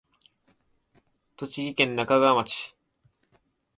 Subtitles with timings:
[1.37, 2.75] 栃木県那珂川町